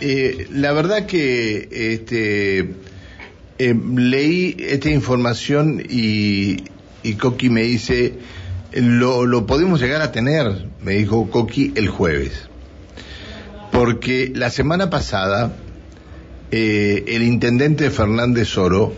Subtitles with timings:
[0.00, 2.60] Eh, la verdad que este,
[3.58, 6.64] eh, leí esta información y,
[7.02, 8.14] y Coqui me dice,
[8.72, 12.48] lo, lo podemos llegar a tener, me dijo Coqui el jueves.
[13.70, 15.54] Porque la semana pasada
[16.50, 18.94] eh, el intendente Fernández Oro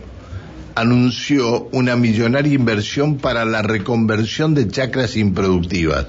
[0.77, 6.07] anunció una millonaria inversión para la reconversión de chacras improductivas.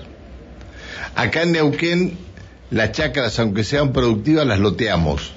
[1.16, 2.25] Acá en Neuquén
[2.71, 5.34] las chacras, aunque sean productivas, las loteamos.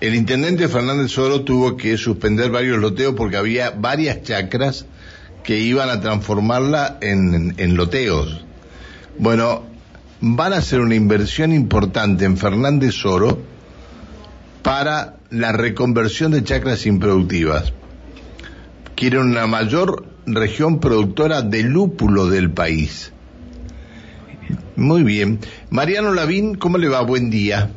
[0.00, 4.86] El intendente Fernández Oro tuvo que suspender varios loteos porque había varias chacras
[5.42, 8.44] que iban a transformarla en, en loteos.
[9.18, 9.64] Bueno,
[10.20, 13.40] van a hacer una inversión importante en Fernández Oro
[14.62, 17.72] para la reconversión de chacras improductivas.
[18.94, 23.12] Quieren una mayor región productora de lúpulo del país.
[24.78, 25.40] Muy bien.
[25.70, 27.00] Mariano Lavín, ¿cómo le va?
[27.00, 27.68] Buen día.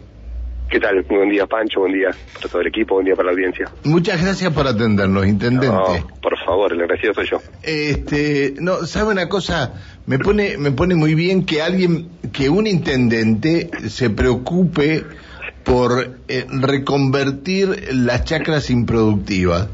[0.70, 1.04] ¿Qué tal?
[1.10, 1.80] Muy buen día, Pancho.
[1.80, 2.94] Buen día para todo el equipo.
[2.94, 3.66] Buen día para la audiencia.
[3.84, 5.68] Muchas gracias por atendernos, intendente.
[5.68, 7.42] No, por favor, el agradecido soy yo.
[7.64, 9.74] Este, no, ¿sabe una cosa?
[10.06, 15.04] Me pone, me pone muy bien que alguien, que un intendente se preocupe
[15.64, 19.70] por eh, reconvertir las chacras improductivas.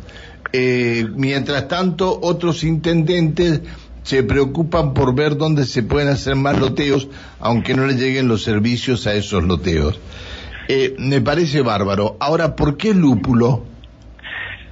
[0.53, 3.61] Eh, mientras tanto, otros intendentes
[4.07, 7.09] se preocupan por ver dónde se pueden hacer más loteos,
[7.41, 9.99] aunque no le lleguen los servicios a esos loteos.
[10.69, 12.15] Eh, me parece bárbaro.
[12.21, 13.65] Ahora, ¿por qué lúpulo?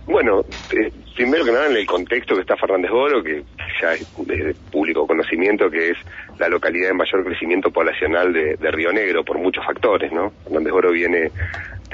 [0.06, 3.44] Bueno, eh, primero que nada en el contexto que está Fernández Oro, que
[3.82, 5.98] ya es de público conocimiento que es
[6.40, 10.32] la localidad de mayor crecimiento poblacional de, de Río Negro por muchos factores, ¿no?
[10.46, 11.30] Fernández Oro viene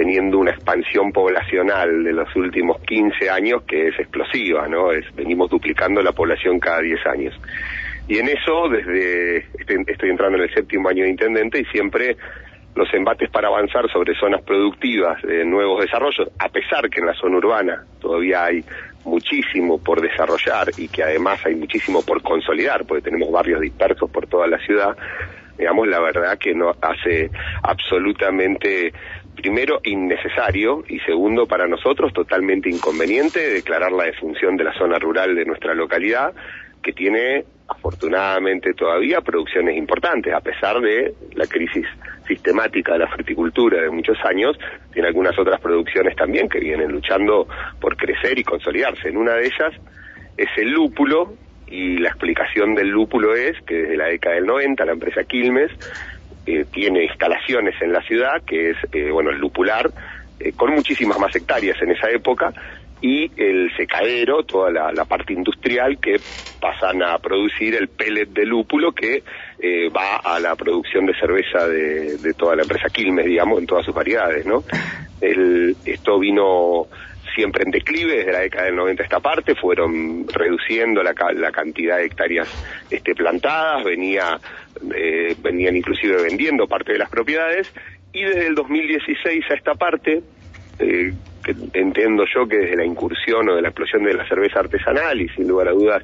[0.02, 4.92] teniendo una expansión poblacional de los últimos 15 años que es explosiva, ¿no?
[4.92, 7.40] Es, venimos duplicando la población cada 10 años.
[8.08, 12.18] Y en eso, desde, este, estoy entrando en el séptimo año de intendente y siempre
[12.74, 17.14] los embates para avanzar sobre zonas productivas de nuevos desarrollos, a pesar que en la
[17.14, 18.64] zona urbana todavía hay
[19.06, 24.25] muchísimo por desarrollar y que además hay muchísimo por consolidar, porque tenemos barrios dispersos por
[24.25, 24.98] toda la ciudad,
[25.62, 27.30] digamos, la verdad que no hace
[27.62, 28.92] absolutamente
[29.36, 35.36] primero innecesario y segundo para nosotros totalmente inconveniente declarar la defunción de la zona rural
[35.36, 36.34] de nuestra localidad
[36.84, 41.86] que tiene afortunadamente todavía producciones importantes a pesar de la crisis
[42.28, 44.58] sistemática de la fruticultura de muchos años
[44.92, 47.48] tiene algunas otras producciones también que vienen luchando
[47.80, 49.09] por crecer y consolidarse.
[49.09, 49.74] En una de ellas
[50.38, 51.34] es el lúpulo
[51.68, 55.72] y la explicación del lúpulo es que desde la década del 90 la empresa Quilmes
[56.46, 59.91] eh, tiene instalaciones en la ciudad, que es, eh, bueno, el lupular,
[60.40, 62.53] eh, con muchísimas más hectáreas en esa época,
[63.00, 66.19] y el secadero, toda la, parte industrial que
[66.59, 69.24] pasan a producir el pellet de lúpulo que
[69.90, 73.85] va a la producción de cerveza de, de, toda la empresa Quilmes, digamos, en todas
[73.85, 74.63] sus variedades, ¿no?
[75.19, 76.88] El, esto vino
[77.36, 81.97] siempre en declive desde la década del 90 esta parte, fueron reduciendo la, la cantidad
[81.97, 82.47] de hectáreas
[82.90, 84.40] este, plantadas, venía,
[84.96, 87.72] eh, venían inclusive vendiendo parte de las propiedades,
[88.14, 90.22] y desde el 2016 a esta parte,
[90.80, 91.14] eh,
[91.74, 95.30] entiendo yo que desde la incursión o de la explosión de la cerveza artesanal y
[95.30, 96.03] sin lugar a dudas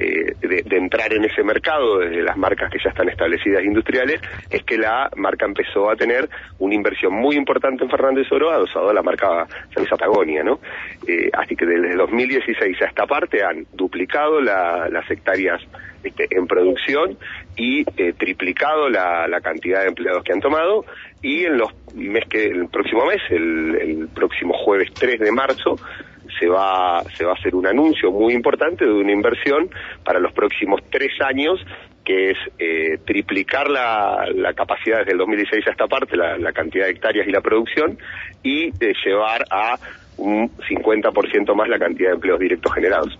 [0.00, 4.20] eh, de, de, entrar en ese mercado desde las marcas que ya están establecidas industriales,
[4.50, 6.28] es que la marca empezó a tener
[6.58, 10.60] una inversión muy importante en Fernández Oro adosado a la marca cerveza Patagonia, ¿no?
[11.06, 15.60] Eh, así que desde 2016 a esta parte han duplicado la, las hectáreas
[16.04, 17.18] este, en producción
[17.56, 20.84] y eh, triplicado la, la, cantidad de empleados que han tomado
[21.22, 25.76] y en los mes que el próximo mes, el, el próximo jueves 3 de marzo,
[26.38, 29.70] se va, se va a hacer un anuncio muy importante de una inversión
[30.04, 31.60] para los próximos tres años
[32.04, 36.86] que es eh, triplicar la, capacidad desde el 2016 a esta parte, la, la cantidad
[36.86, 37.98] de hectáreas y la producción,
[38.42, 39.78] y eh, llevar a
[40.16, 43.18] un 50% más la cantidad de empleos directos generados.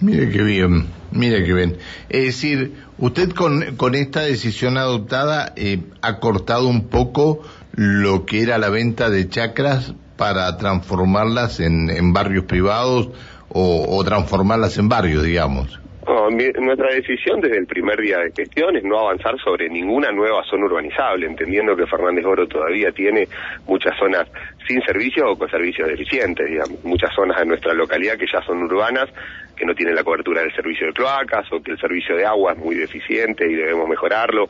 [0.00, 1.76] Mire qué bien, mire qué bien.
[2.10, 7.42] Es decir, usted con, con esta decisión adoptada eh, ha cortado un poco
[7.72, 13.08] lo que era la venta de chacras para transformarlas en, en barrios privados
[13.50, 15.80] o, transformarlas en barrios, digamos?
[16.06, 20.10] No, mi, nuestra decisión desde el primer día de gestión es no avanzar sobre ninguna
[20.10, 23.28] nueva zona urbanizable, entendiendo que Fernández Oro todavía tiene
[23.66, 24.26] muchas zonas
[24.66, 28.62] sin servicios o con servicios deficientes, digamos, muchas zonas de nuestra localidad que ya son
[28.62, 29.08] urbanas,
[29.54, 32.52] que no tienen la cobertura del servicio de cloacas o que el servicio de agua
[32.52, 34.48] es muy deficiente y debemos mejorarlo,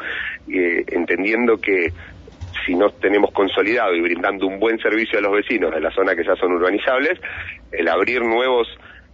[0.48, 1.92] eh, entendiendo que
[2.64, 6.14] si no tenemos consolidado y brindando un buen servicio a los vecinos de la zona
[6.14, 7.18] que ya son urbanizables,
[7.72, 8.68] el abrir nuevos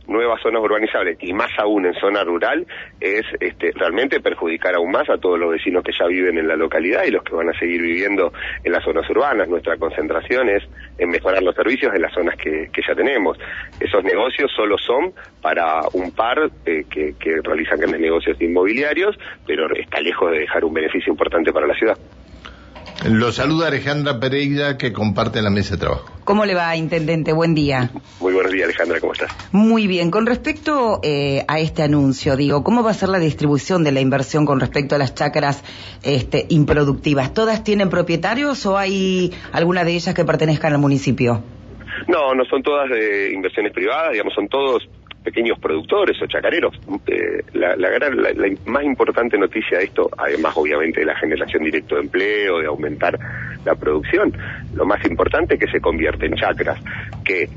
[0.07, 2.67] nuevas zonas urbanizables y más aún en zona rural
[3.01, 6.57] es este, realmente perjudicar aún más a todos los vecinos que ya viven en la
[6.57, 8.33] localidad y los que van a seguir viviendo
[8.63, 9.49] en las zonas urbanas.
[9.49, 10.63] Nuestra concentración es
[10.99, 13.39] en mejorar los servicios en las zonas que, ya tenemos.
[13.81, 20.01] Esos negocios solo son para un par eh, que realizan grandes negocios inmobiliarios, pero está
[20.01, 21.97] lejos de dejar un beneficio importante para la ciudad.
[23.05, 26.11] Lo saluda Alejandra Pereira, que comparte la mesa de trabajo.
[26.25, 27.35] ¿Cómo le va, Intendente?
[27.35, 27.91] Buen día.
[28.19, 29.31] Muy buenos días, Alejandra, ¿cómo estás?
[29.53, 30.11] Muy bien.
[30.11, 34.01] Con respecto eh, a este anuncio, digo, ¿cómo va a ser la distribución de la
[34.01, 35.63] inversión con respecto a las chacras
[36.03, 37.35] este, improductivas?
[37.35, 41.43] ¿Todas tienen propietarios o hay alguna de ellas que pertenezcan al municipio?
[42.09, 44.83] No, no son todas de inversiones privadas, digamos, son todos
[45.25, 46.79] pequeños productores o chacareros.
[47.07, 47.75] Eh, la,
[48.67, 53.19] más importante noticia de esto, además obviamente de la generación directa de empleo, de aumentar
[53.65, 54.37] la producción,
[54.75, 56.79] lo más importante es que se convierte en chacras,
[57.25, 57.49] que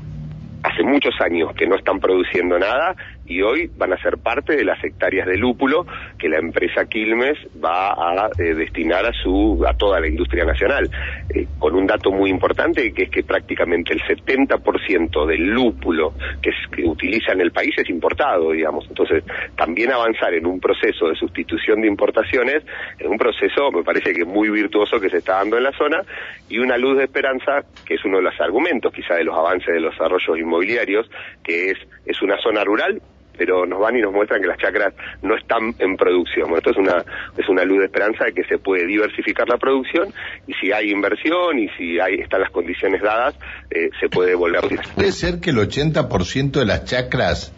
[0.62, 2.96] hace muchos años que no están produciendo nada
[3.28, 5.86] y hoy van a ser parte de las hectáreas de lúpulo
[6.18, 10.90] que la empresa Quilmes va a eh, destinar a su a toda la industria nacional.
[11.28, 16.50] Eh, con un dato muy importante que es que prácticamente el 70% del lúpulo que,
[16.74, 18.86] que utiliza en el país es importado digamos.
[18.88, 19.24] Entonces
[19.56, 22.64] también avanzar en un proceso de sustitución de importaciones
[22.98, 26.02] es un proceso me parece que muy virtuoso que se está dando en la zona
[26.48, 29.74] y una luz de esperanza que es uno de los argumentos quizá de los avances
[29.74, 31.10] de los desarrollos inmobiliarios
[31.42, 33.02] que es es una zona rural
[33.38, 34.92] pero nos van y nos muestran que las chacras
[35.22, 36.52] no están en producción.
[36.56, 37.04] esto es una,
[37.36, 40.12] es una luz de esperanza de que se puede diversificar la producción
[40.46, 43.34] y si hay inversión y si hay, están las condiciones dadas,
[43.70, 44.94] eh, se puede volver a.
[44.94, 47.52] ¿Puede ser que el 80% de las chacras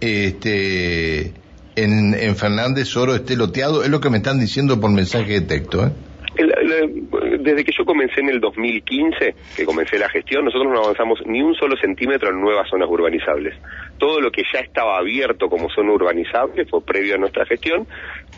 [0.00, 1.32] este,
[1.76, 3.82] en, en Fernández Oro esté loteado?
[3.82, 5.86] Es lo que me están diciendo por mensaje de texto.
[5.86, 5.90] ¿eh?
[7.40, 11.42] Desde que yo comencé en el 2015, que comencé la gestión, nosotros no avanzamos ni
[11.42, 13.54] un solo centímetro en nuevas zonas urbanizables.
[13.98, 17.86] Todo lo que ya estaba abierto como zona urbanizable fue previo a nuestra gestión,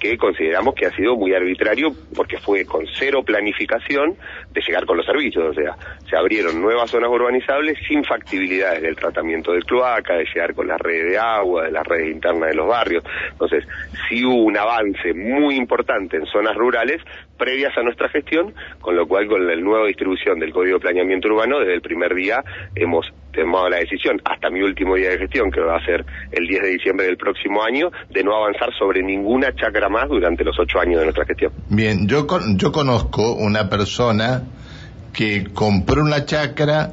[0.02, 4.16] que consideramos que ha sido muy arbitrario porque fue con cero planificación
[4.50, 5.50] de llegar con los servicios.
[5.50, 5.76] O sea,
[6.10, 10.80] se abrieron nuevas zonas urbanizables sin factibilidades del tratamiento del cloaca, de llegar con las
[10.80, 13.04] redes de agua, de las redes internas de los barrios.
[13.30, 13.64] Entonces,
[14.08, 17.00] sí hubo un avance muy importante en zonas rurales
[17.38, 21.28] previas a nuestra gestión, con lo cual con la nueva distribución del Código de Planeamiento
[21.28, 22.42] Urbano, desde el primer día
[22.74, 26.46] hemos tomado la decisión, hasta mi último día de gestión, que va a ser el
[26.46, 30.58] 10 de diciembre del próximo año, de no avanzar sobre ninguna chacra más durante los
[30.58, 31.52] ocho años de nuestra gestión.
[31.68, 32.26] Bien, yo,
[32.56, 34.42] yo conozco una persona
[35.12, 36.92] que compró una chacra,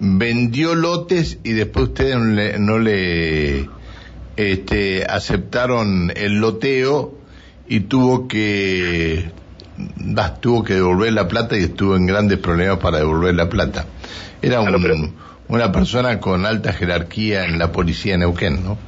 [0.00, 2.16] vendió lotes y después ustedes
[2.58, 3.68] no le,
[4.36, 7.14] este, aceptaron el loteo
[7.68, 9.30] y tuvo que
[10.40, 13.86] tuvo que devolver la plata y estuvo en grandes problemas para devolver la plata.
[14.42, 14.60] Era
[15.48, 18.78] una persona con alta jerarquía en la policía en Neuquén, ¿no?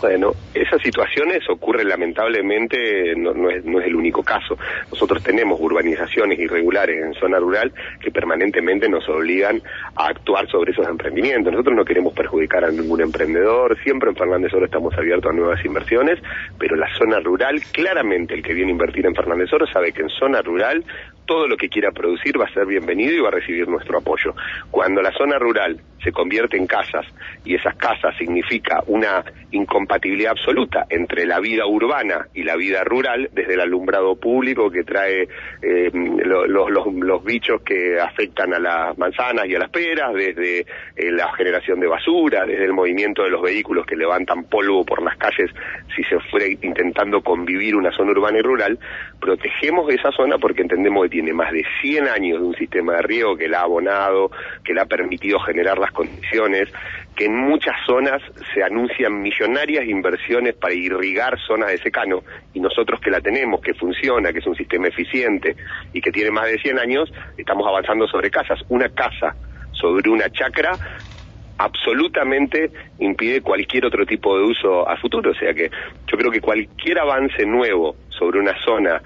[0.00, 4.58] Bueno, esas situaciones ocurren lamentablemente, no, es, no es el único caso.
[4.90, 9.62] Nosotros tenemos urbanizaciones irregulares en zona rural que permanentemente nos obligan
[9.96, 11.50] a actuar sobre esos emprendimientos.
[11.50, 15.64] Nosotros no queremos perjudicar a ningún emprendedor, siempre en Fernández Oro estamos abiertos a nuevas
[15.64, 16.18] inversiones,
[16.58, 20.02] pero la zona rural, claramente el que viene a invertir en Fernández Oro sabe que
[20.02, 20.84] en zona rural
[21.26, 24.34] todo lo que quiera producir va a ser bienvenido y va a recibir nuestro apoyo.
[24.70, 27.04] Cuando la zona rural se convierte en casas
[27.44, 33.28] y esas casas significa una incompatibilidad absoluta entre la vida urbana y la vida rural,
[33.32, 35.28] desde el alumbrado público que trae
[35.62, 41.32] eh, los, bichos que afectan a las manzanas y a las peras, desde eh, la
[41.34, 45.50] generación de basura, desde el movimiento de los vehículos que levantan polvo por las calles
[45.94, 48.78] si se fuera intentando convivir una zona urbana y rural,
[49.20, 53.02] protegemos esa zona porque entendemos que tiene más de 100 años de un sistema de
[53.02, 54.30] riego que la ha abonado,
[54.64, 56.68] que le ha permitido generar las condiciones,
[57.14, 58.22] que en muchas zonas
[58.54, 63.74] se anuncian millonarias inversiones para irrigar zonas de secano, y nosotros que la tenemos, que
[63.74, 65.56] funciona, que es un sistema eficiente
[65.92, 68.60] y que tiene más de 100 años, estamos avanzando sobre casas.
[68.68, 69.34] Una casa
[69.72, 70.72] sobre una chacra
[71.58, 75.30] absolutamente impide cualquier otro tipo de uso a futuro.
[75.30, 75.70] O sea que
[76.06, 79.00] yo creo que cualquier avance nuevo sobre una zona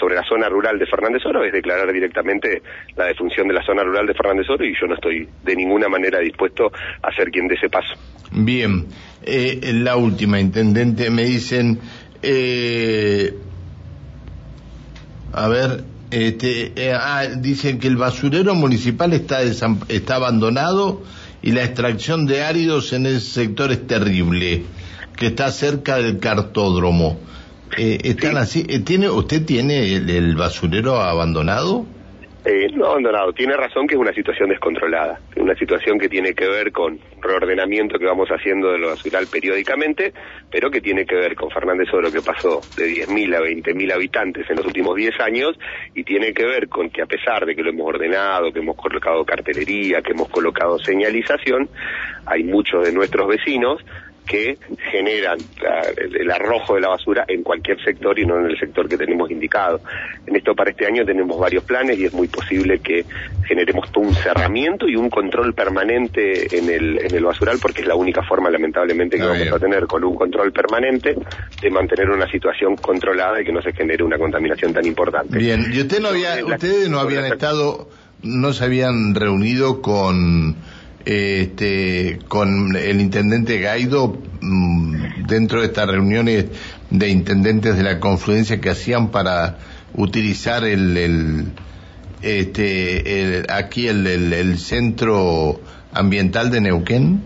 [0.00, 2.62] sobre la zona rural de Fernández Oro es declarar directamente
[2.96, 5.88] la defunción de la zona rural de Fernández Oro y yo no estoy de ninguna
[5.88, 7.94] manera dispuesto a ser quien de ese paso.
[8.32, 8.86] Bien,
[9.22, 11.78] eh, la última, intendente, me dicen,
[12.22, 13.34] eh,
[15.32, 21.02] a ver, este, eh, ah, dicen que el basurero municipal está, está abandonado
[21.42, 24.64] y la extracción de áridos en ese sector es terrible,
[25.16, 27.20] que está cerca del cartódromo.
[27.76, 28.64] Eh, ¿Están así?
[28.68, 31.86] Eh, ¿Tiene, ¿Usted tiene el, basurero abandonado?
[32.44, 36.48] Eh, no abandonado, tiene razón que es una situación descontrolada, una situación que tiene que
[36.48, 40.14] ver con reordenamiento que vamos haciendo de lo basural periódicamente,
[40.50, 44.48] pero que tiene que ver con Fernández Oro que pasó de 10.000 a 20.000 habitantes
[44.48, 45.58] en los últimos 10 años
[45.94, 48.76] y tiene que ver con que a pesar de que lo hemos ordenado, que hemos
[48.76, 51.68] colocado cartelería, que hemos colocado señalización,
[52.24, 53.82] hay muchos de nuestros vecinos
[54.28, 54.58] que
[54.90, 55.38] generan
[55.96, 59.30] el arrojo de la basura en cualquier sector y no en el sector que tenemos
[59.30, 59.80] indicado.
[60.26, 63.04] En esto para este año tenemos varios planes y es muy posible que
[63.46, 67.88] generemos todo un cerramiento y un control permanente en el, en el basural porque es
[67.88, 71.16] la única forma lamentablemente que vamos a tener con un control permanente
[71.62, 75.38] de mantener una situación controlada y que no se genere una contaminación tan importante.
[75.38, 77.88] Bien, y usted no había, ustedes no habían estado,
[78.22, 80.56] no se habían reunido con
[81.08, 86.46] este, con el intendente Gaido mm, dentro de estas reuniones
[86.90, 89.56] de intendentes de la confluencia que hacían para
[89.94, 91.44] utilizar el, el
[92.20, 95.58] este, el, aquí el, el, centro
[95.94, 97.22] ambiental de Neuquén?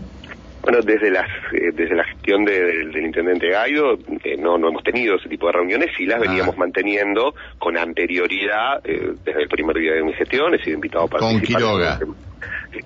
[0.61, 5.17] Bueno, desde las eh, desde la gestión del intendente Gaido eh, no no hemos tenido
[5.17, 6.21] ese tipo de reuniones, sí las ah.
[6.21, 11.03] veníamos manteniendo con anterioridad eh, desde el primer día de mi gestión, he sido invitado
[11.03, 11.61] a participar.
[11.61, 11.99] Con Quiroga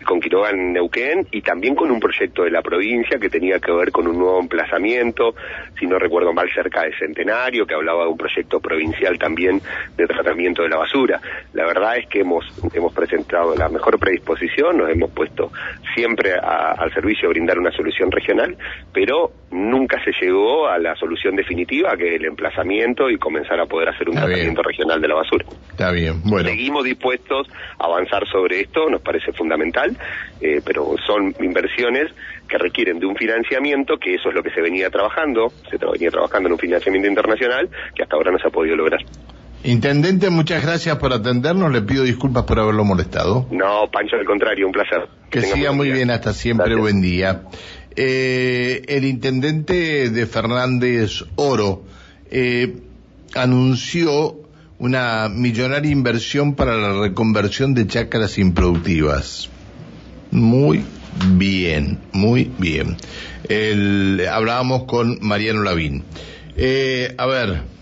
[0.05, 3.71] con Quiroga en Neuquén y también con un proyecto de la provincia que tenía que
[3.71, 5.35] ver con un nuevo emplazamiento,
[5.79, 9.61] si no recuerdo mal, cerca de Centenario, que hablaba de un proyecto provincial también
[9.95, 11.21] de tratamiento de la basura.
[11.53, 15.51] La verdad es que hemos, hemos presentado la mejor predisposición, nos hemos puesto
[15.95, 18.57] siempre al servicio de brindar una solución regional,
[18.93, 23.65] pero nunca se llegó a la solución definitiva, que es el emplazamiento y comenzar a
[23.65, 25.45] poder hacer un tratamiento regional de la basura.
[25.69, 26.49] Está bien, bueno.
[26.49, 27.47] Seguimos dispuestos
[27.79, 29.76] a avanzar sobre esto, nos parece fundamental,
[30.41, 32.11] eh, pero son inversiones
[32.47, 36.09] que requieren de un financiamiento, que eso es lo que se venía trabajando, se venía
[36.09, 39.01] trabajando en un financiamiento internacional, que hasta ahora no se ha podido lograr.
[39.63, 41.71] Intendente, muchas gracias por atendernos.
[41.71, 43.47] Le pido disculpas por haberlo molestado.
[43.51, 45.07] No, Pancho, al contrario, un placer.
[45.29, 47.43] Que, siga muy bien, hasta siempre, buen día.
[47.95, 51.83] Eh, el intendente de Fernández Oro
[52.29, 52.77] eh,
[53.33, 54.35] anunció
[54.79, 59.49] una millonaria inversión para la reconversión de chacras improductivas.
[60.31, 60.83] Muy
[61.37, 62.97] bien, muy bien.
[64.29, 66.03] hablábamos con Mariano Lavín.
[66.55, 67.76] Eh, a ver.